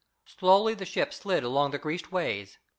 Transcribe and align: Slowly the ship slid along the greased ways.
Slowly 0.25 0.73
the 0.73 0.83
ship 0.83 1.13
slid 1.13 1.43
along 1.43 1.69
the 1.69 1.77
greased 1.77 2.11
ways. 2.11 2.57